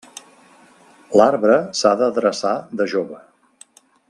[1.21, 3.23] L'arbre s'ha d'adreçar de jove.